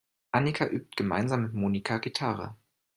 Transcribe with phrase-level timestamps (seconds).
[0.31, 2.57] Annika übt gemeinsam mit Monika Gitarre.